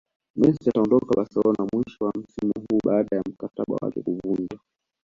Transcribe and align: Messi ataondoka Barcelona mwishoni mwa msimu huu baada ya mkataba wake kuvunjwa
Messi 0.39 0.69
ataondoka 0.69 1.17
Barcelona 1.17 1.63
mwishoni 1.73 2.11
mwa 2.15 2.23
msimu 2.23 2.53
huu 2.69 2.79
baada 2.85 3.15
ya 3.17 3.23
mkataba 3.29 3.77
wake 3.81 4.01
kuvunjwa 4.01 4.59